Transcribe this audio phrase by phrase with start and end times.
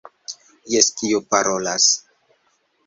[0.75, 1.91] Jes, kiu parolas?